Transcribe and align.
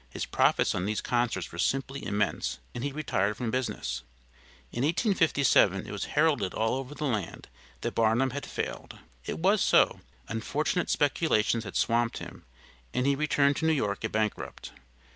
His 0.09 0.25
profits 0.25 0.73
on 0.73 0.85
these 0.85 0.99
concerts 0.99 1.51
were 1.51 1.59
simply 1.59 2.03
immense, 2.03 2.57
and 2.73 2.83
he 2.83 2.91
retired 2.91 3.37
from 3.37 3.51
business. 3.51 4.01
In 4.71 4.81
1857 4.83 5.85
it 5.85 5.91
was 5.91 6.05
heralded 6.17 6.55
all 6.55 6.73
over 6.73 6.95
the 6.95 7.05
land 7.05 7.49
that 7.81 7.93
Barnum 7.93 8.31
had 8.31 8.47
failed. 8.47 8.97
It 9.25 9.37
was 9.37 9.61
so; 9.61 9.99
unfortunate 10.27 10.89
speculations 10.89 11.65
had 11.65 11.75
swamped 11.75 12.17
him, 12.17 12.45
and 12.95 13.05
he 13.05 13.13
returned 13.15 13.57
to 13.57 13.65
New 13.65 13.73
York 13.73 14.03
a 14.03 14.09
bankrupt. 14.09 14.71